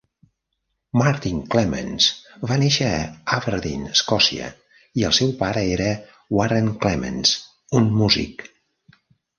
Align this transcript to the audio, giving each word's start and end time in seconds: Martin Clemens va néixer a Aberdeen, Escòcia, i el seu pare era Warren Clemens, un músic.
Martin 1.01 1.41
Clemens 1.55 2.07
va 2.53 2.57
néixer 2.63 2.87
a 2.95 3.05
Aberdeen, 3.37 3.85
Escòcia, 3.93 4.49
i 5.03 5.07
el 5.11 5.17
seu 5.21 5.37
pare 5.45 5.67
era 5.77 5.93
Warren 6.41 6.75
Clemens, 6.85 7.39
un 7.83 7.97
músic. 8.03 8.49